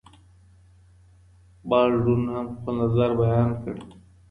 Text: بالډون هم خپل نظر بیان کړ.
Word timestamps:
بالډون 1.69 2.21
هم 2.33 2.45
خپل 2.55 2.73
نظر 2.81 3.09
بیان 3.21 3.49
کړ. 3.61 3.75